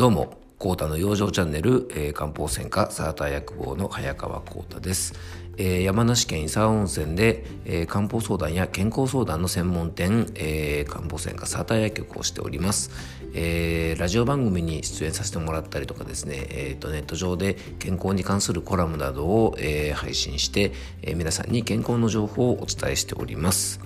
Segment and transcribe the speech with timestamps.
[0.00, 5.12] どうも、コータの養生チャンネル、えー、漢方専科サーター薬房の早川コータです。
[5.58, 12.90] えー、山梨県伊佐温泉で、えー、漢方相談や健康相談の専門店、えー、漢方専科サーター薬局をしております、
[13.34, 20.72] えー、ラジオ番組に出演させてもらったりとかですね、えーと、ネット上で健康に関するコラムなどを、えー、配信して、
[21.02, 23.80] えー、皆さんに健康の情報をお伝えしております。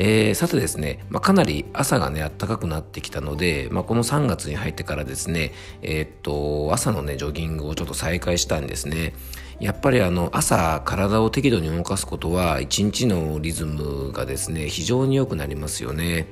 [0.00, 9.12] えー、さてですね、まあ、かなり朝がね、暖かくなってきたので、まあ、この3月に入ってからですね、えー、っと、朝のね、ジョギングをちょっと再開したんですね。
[9.58, 16.28] やっぱりあの、朝体を適度に動かすことは、一日のリズムがですね、非常に良くなりますよね。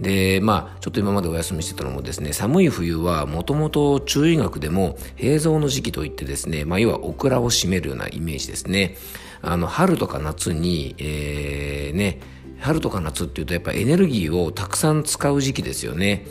[0.00, 8.96] で、まあ、ちょっと今までお休みしてたのもですね、寒い冬はもともと中医学でも平蔵の時期といってですね、まあ、要はオクラを占めるようなイメージですね。
[9.42, 12.20] あの、春とか夏に、えー、ね、
[12.60, 16.26] 春とか夏っていうとやっぱエネルギーをたくさん使う時期ですよね。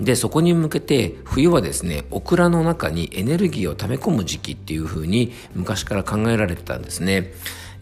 [0.00, 7.32] で、そこに向けて冬はですね、オクラの中にエネルギーを溜め込む時期っていう風に昔から考えられてたんですね。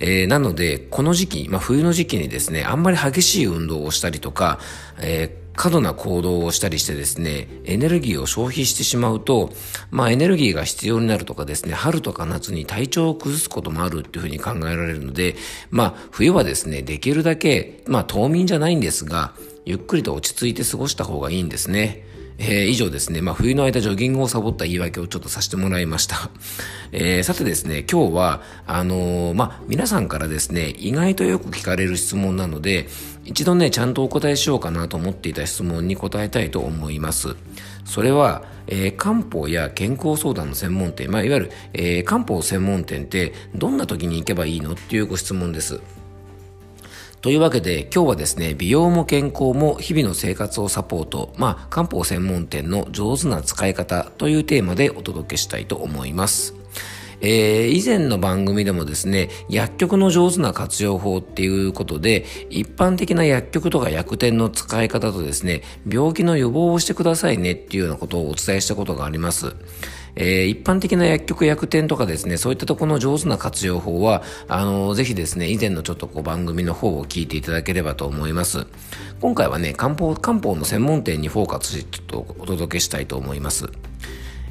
[0.01, 4.59] えー、なので、この時期、まあ冬の時期にですね、あんまり激しい運動をしたりとか、
[5.01, 9.53] えー過度な行動をしたりしてですね、エネルギーを消費してしまうと、
[9.91, 15.37] まあエネルギーが必要になるとかですね、春とか夏に体調を崩すこともあるっていうふうに考えられるので、
[15.71, 19.35] まあ冬はですね、できるだけ、まあ冬眠じゃないんですが、
[19.67, 22.07] ゆっくりと落ち着いて過ごした方がいいんですね。
[22.43, 26.31] えー、以上ですね、まあ、冬の間ジョギングをサボった言い訳をちょっとさせてもらいました。
[26.91, 32.89] えー、さてですね、今日は、あのー、まあ、皆さんからですね、意外とよく聞かれる質問なので、
[33.27, 37.37] 一度ね、ちゃんとお答えしようかなと思っていた質問に答えたいと思います。
[37.85, 45.81] それは、えー、漢方や健康相談の専門店、まあ、いわゆる、えー、漢方専門店ってどんな時に行けばいいのっていうご質問です。
[47.23, 56.55] というわけで今日はですね、美容も健康も日々の生活をサポート、まあ、漢方専門店の上手な使い方というテーマでお届けしたいと思います。
[57.21, 69.55] えー、以前の番組でもですね、薬局の上手な活用法っていうことで、一般的な薬局とか薬店の使い方とですね、病気の予防をしてくださいねっていうようなことをお伝えしたことがあります。
[70.17, 78.67] えー、一般的な薬局薬店とかですね、そういったところの上手な活用法は、あのー、ぜひですね、以前のちょっとこう番組の方を聞いていただければと思います。
[79.21, 83.90] 今回はね、漢方、漢方の専門店にフォーカスしてちょっとお届けしたいと思います。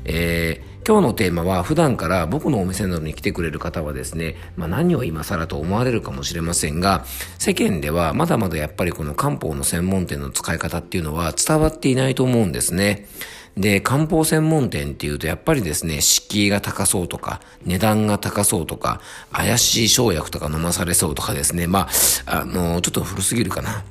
[0.05, 7.05] えー今日のテーマは普段から僕のお店などに来てくれる方はですね、まあ、何を今更と思われるかもしれませんが、
[7.37, 13.07] 世間ではまだまだやっぱりこの漢方の専門店の使い方っていうのは伝わっていないと思うんですね。
[13.55, 18.99] で、漢方専門店っていうとやっぱりですね、敷居が高そうとか、値段が高そうとか、
[19.31, 21.87] 怪しい生薬とか飲まされそうとかですね、ま
[22.25, 23.83] あ、あの、ちょっと古すぎるかな。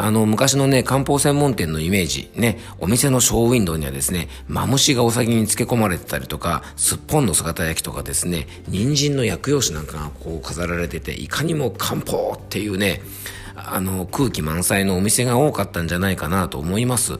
[0.00, 13.02] あの、昔のね、漢方専門店のイメージ、ね、お店のショーウィンドウにはですね、マムシがお酒に漬け込まれてたりとか、すっぽんの姿焼きとかですね、人参の薬用紙なんかがこう飾られてて、いかにも漢方っていうね、
[13.56, 17.18] あの、空気満載のお店が多かったんじゃないかなと思います。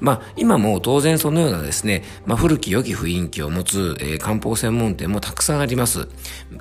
[0.00, 6.08] まあ、今も当然そのようなですね、まあ、古き良き雰囲気を持つ、えー、漢方専門店もたくさんあります。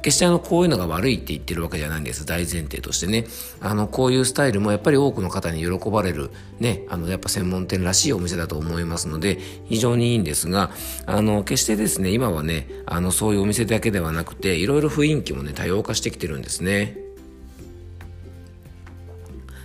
[0.02, 2.26] 決してあの、こういうのが悪いって言ってるわけじゃないんです。
[2.26, 3.26] 大前提としてね。
[3.60, 10.72] あの、こういうスタイルもやっぱり多くの方に喜ばれる、ね、あの、やっぱ専門店らしいお店だと思いますので、非常にいいんですが、
[11.06, 17.11] あの、決してですね、今はね、あの、そういうお店だけではなくて、いろいろ雰囲気もね、多様化してきてるんですね。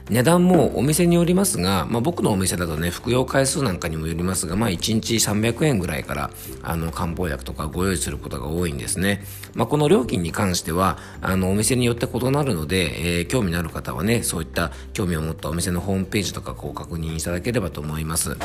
[0.08, 6.30] 値段もお店によりますが、まあ、僕のお店だとね、服用回数なんかにもよりますが、まあ、1日300円ぐらいから、
[6.62, 9.24] あの、漢方薬とかご用意することが多いんですね。
[9.54, 18.36] まあ、この料金に関しては、あの、お店によって異なるので、えー、興味のある方はね、そういった興味を持ったお店のホームページとかこう確認いただければと思います。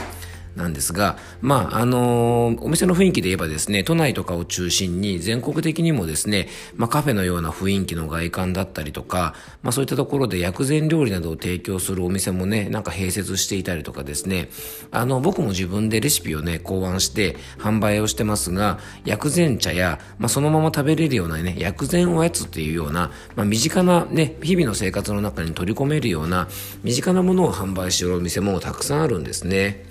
[0.55, 14.49] なんですが、まあ、あのー、お店の雰囲気で言えばですね、都内とかを中心に全国的にもですね、まあ、カフェのような雰囲気の外観だったりとか、まあ、そういったところで薬膳料理などを提供するお店もね、なんか併設していたりとかですね、
[14.91, 26.47] あの、僕も自分でレシピをね、考案して販売をしてますが、薬膳茶や、まあ、そのまま食べれるようなね、薬膳おやつっていうような、まあ、身近なね、日々の生活の中に取り込めるような、
[26.83, 29.90] 身近なものを販売しているお店もたくさんあるんですね。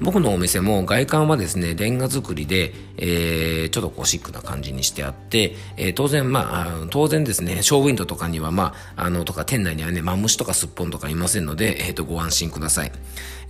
[0.00, 12.92] 僕のお店も外観はですね、レンガ造りで、えー、ちょっとこうシックな感じにしてあって、えー、当然、まあ、当然ですね、ショーウィンドとかには、まあ、あの、とか店内にはね、マムシとかスッポンとかいませんので、えっ、ー、と、ご安心ください。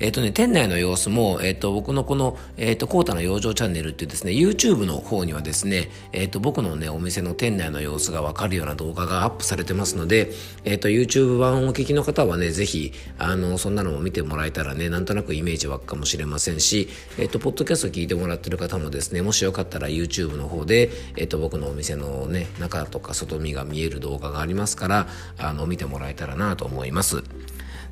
[0.00, 10.32] えっ、ー、とね、店内の様子も、えっ、ー、と、僕のこの、えっ、と、コータの養生チャンネルっていうですね、YouTube の方にはですね、えっ、と、僕のね、お店の店内の様子がわかるような動画がアップされてますので、
[10.64, 16.89] えっ、と、YouTube 版をお聞きの方はね、ぜひ、あの、そんなのも見てもらえたらね、なんとなくイメージ湧くかもしれませんせんし、
[17.19, 25.07] えっ、と、ポッドキャスト聞いてもらってる方もですね、もしよかったら YouTube の方で、えっ、と、僕のお店のね、中とか外見が見える動画がありますから、
[25.39, 27.23] あの、見てもらえたらなと思います。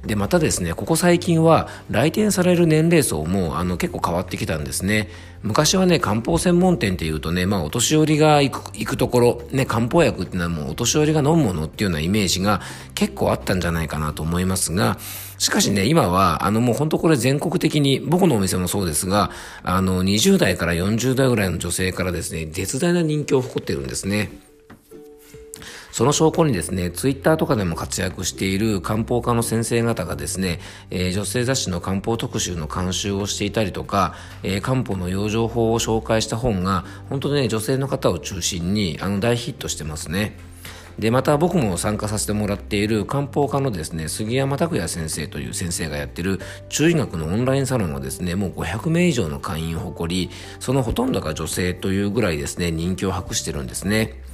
[0.04, 5.08] でまたですねここ最近は来店される年齢層もあの結構変わってきたんですね
[5.42, 12.60] 昔はね漢方専門店っていうとね、まあ、お年寄りが行く行くところ、ね、漢方薬っていうのはもうお年寄りが飲むものっていうようなイメージが
[12.94, 14.98] 結構あったんじゃないかなと思いますが
[15.38, 19.30] しかしね、今は、あの、もう本当これ全国的に、僕のお店もそうですが、
[19.62, 24.47] あの、20代から40代ぐらいの女性からですね、絶大な人気を誇っているんですね。
[25.98, 30.60] その証拠にですね、ツイッターとかでも活躍している漢方科の先生方がですね、
[30.90, 34.14] えー、女性雑誌の漢方特集の監修をしていたりとか、
[34.44, 40.38] えー、漢方の養生法を紹介した本が、本当にね、女性の方を中心に、あの、大ヒットしてますね。
[41.00, 50.30] で、また僕も参加させてもらっている漢方科のですね、杉山拓也先生という先生がやってる中医学のオンラインサロンはですね、もう500名以上の会員を誇り、
[50.60, 54.28] そのほとんどが女性というぐらいですね、人気を博してるんですね。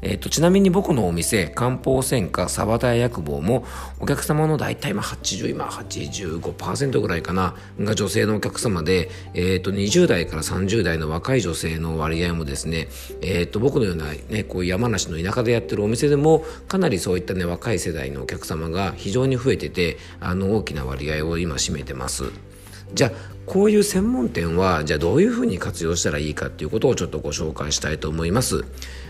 [0.00, 3.64] えっと、ちなみに僕のお店、漢方専科沢田薬房も、
[3.98, 12.88] お客様の大体まあ80、今85%ぐらいかな、が女性のお客様で、えっと、20代から30代の若い女性の割合もですね、
[13.22, 22.24] えっと、僕のようなね、こう山梨の田舎でやってるお店でも、かなりそういったね、若い世代のお客様が非常に増えてて、あの、大きな割合を今占めてます。
[22.94, 23.12] じゃあ
[23.46, 28.64] こういう専門店はじゃあどういうふうに活用したらいいかっていうことをちょっとご紹介したいと思います。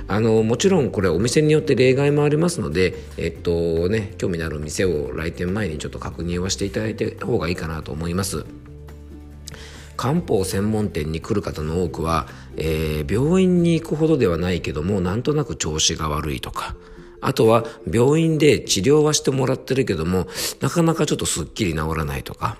[0.07, 8.45] あのもちろんこれお店によって例外もありますのでえっとね興味のある店を来店前にちょっと確認はしていただいた方がいいかなと思います。
[9.97, 16.77] 漢方専門店に来る方の多くは、えー、病院に行くほどではないけどもなんとなく調子が悪いとか
[17.21, 20.27] あとは病院で治療はしてもらってるけども、
[20.61, 22.59] なかなかちょっとすっきり治らないとか、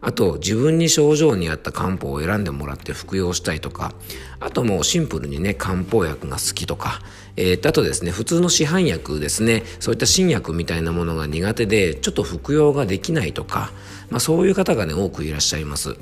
[0.00, 3.92] あと自分に症状に合った漢方を選んでもらって服用したいとか、
[4.40, 7.00] あともうシンプルにね、漢方薬が好きとか、
[7.36, 13.72] えー、あとですね、普通の市販薬ですね、そういった新薬みたいなものが苦手で、ちょっと服用ができないとか、
[14.08, 15.96] まあそういう方がね、多くいらっしゃいます。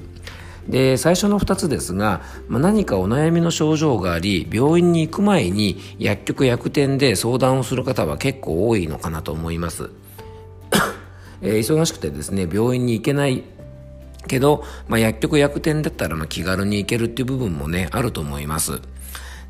[0.68, 9.90] で最初の2つですが、まあ、何かお悩みの症状があり病院に行く前に薬局薬店で相談をする方は結構多いのかなと思います、
[11.40, 13.44] えー、忙しくてですね病院に行けない
[14.26, 18.80] けど、まあ、薬局薬店だったらま気軽に行けるっていう部分もねあると思います。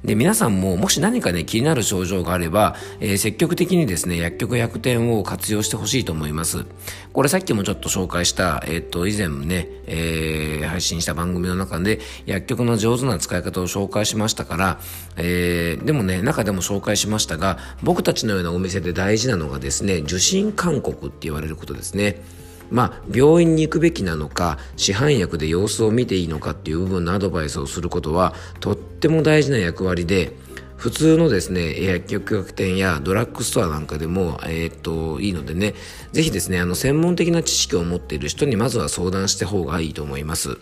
[0.05, 6.65] で、皆さんももし何かね、気になる症状があれば、えー、積極的にですね、薬局薬店を活用してほしいと思います。
[7.13, 14.81] これさっきもちょっと紹介した、えっ、と、以前ね、えー、配信した番組の中で、薬局の上手な使い方を紹介しましたから、
[15.17, 22.23] えー、でもね、中でも紹介しましたが、僕たちのようなお店で大事なのがですね、受診勧告って言われることですね。
[22.71, 30.33] まあ、病院に行くべきなのか市販薬で様子を見ていいのかっていう部分のアドバイスをすることはとっても大事な役割で
[30.79, 35.75] 普通のですね、薬局店やドラッグストアなんかでも、えー、っと、いいのでね、
[36.13, 40.57] ぜひですね、あの、専門的な知識を持っている人にまずは相談した方がいいと思います。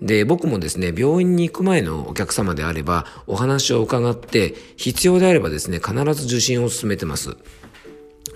[0.00, 7.36] で、僕もですね、病院に行く前のお客様であれば、お話を伺って、必要であればですね、必ず受診を進めてます。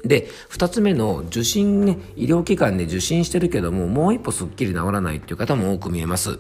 [0.09, 6.39] で2つ目の受診ね医療機関で受診してるけどももう一歩すっきり治らないっていう方も多く見えます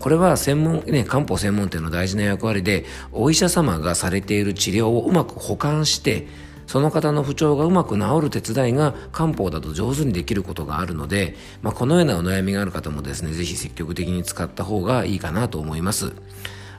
[0.00, 6.26] これは専門ね漢方専門店の大事な役割でお医者様がされている治療をうまく保管して
[6.66, 16.12] その方の不調がうまく治る手伝いが漢方だと上手にできることがあるので、まあ、このようなお悩みがある方もですね、ぜひ積極的に使った方がいいかなと思います。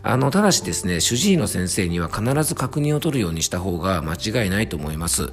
[0.01, 5.31] あの、ただしですね、主治医の先生には必ず確認を取るようにした方が間違いないと思います。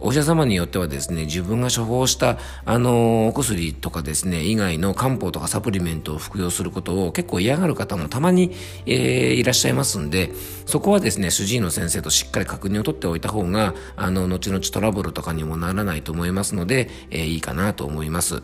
[0.00, 8.52] お医者様によってはですね、自分が処方した、あの、お薬とかですね、以外の漢方とかサプリメントを服用することを結構嫌がる方もたまに、
[8.86, 10.32] えー、いらっしゃいますんで、
[10.66, 18.42] そこはですね、主治医の先生としっかり確認を取っておいた方が、あの、後々トラブルとかにもならないと思いますので、えー、いいかなと思います。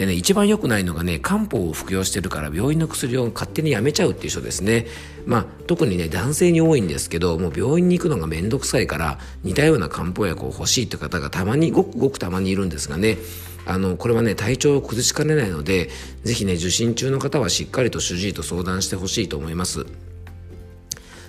[0.00, 4.86] でね、一番良くないのがね、漢方を服用してるから病院の薬を勝手にやめちゃうっていう人ですね。
[5.26, 13.18] まあ、特にね、男性に多いんですけど、もう病院に行くのがめんどくさいから、似たような漢方薬を欲しいって方がたまに、ごくごくたまにいるんですがね、
[13.66, 15.90] あの、これはね、体調を崩しかねないので、
[16.24, 19.84] ぜひね、受診中の方はしっかりと主治医と相談してほしいと思います。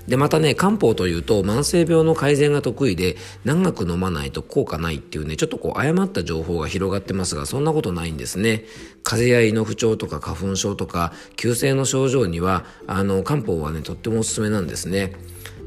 [0.08, 8.66] で、またね、漢方というと慢性病の改善が得意で、長く飲まないと効果ないっていうね、ちょっとこう誤った情報が広がってますが、そんなことないんですね。
[9.04, 15.14] 風邪や胃の不調とか花粉症とか、急性の症状には、あの、漢方はね、とってもおすすめなんですね。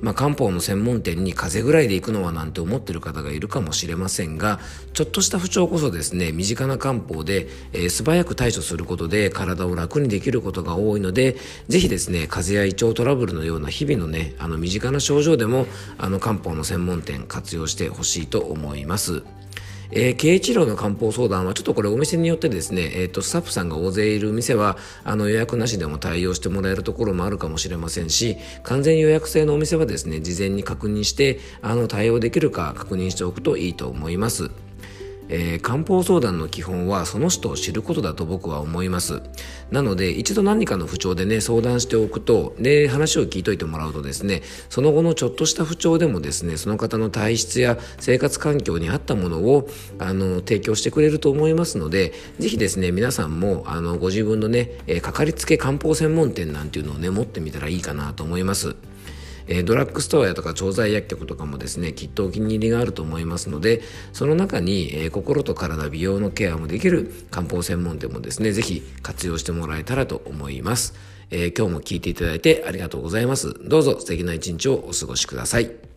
[0.03, 4.61] まあ、漢方の専門店に風邪ぐらいで行くのはなんて思ってる方がいるかもしれませんが
[4.93, 11.37] ちょっとした不調こそですね身近な漢方で、えー、素早く対処することで体を楽にできることが多いので
[11.69, 15.67] ぜひですね風邪や胃腸トラブルのような日々のねあの身近な症状でも
[15.99, 19.23] あの漢方の専門店活用してほしいと思います。
[19.91, 34.63] えー、慶一郎の漢方相談はちょっとこれお店によってですね、えーと、スタッフさんが大勢いる店はあの予約なしでも対応してもらえるところもあるかもしれませんし完全予約制のお店はですね事前に確認してあの対応できるか確認しておくといいと思います。
[35.28, 39.23] えー、漢方相談の基本はその人を知ることだと僕は思います
[39.71, 58.76] なので一度何かの不調でね相談しておくとで話を聞いといてもらうとですねその後のちょっとした不調でもですねその方の体質や生活環境に合ったものをあの提供してくれると思いますのでぜひですね皆さんもあのご自分のね、えー、かかりつけ漢方専門店なんていうのをね持ってみたらいいかなと思います。
[59.47, 63.83] えー、ドラッグストアやとか調剤薬局とかもですねきっとお気に入りがあると思いますので
[64.13, 70.95] その中に、えー、心と体美容のケアもできる漢方専門店もですね是非活用してもらえたらと思います、
[71.31, 73.55] えー、今日も聞いていただいてありがとうございます。
[73.69, 75.94] どうぞ素敵な一日をお過ごしください。